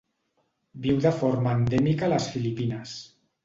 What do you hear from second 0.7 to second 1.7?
Viu de forma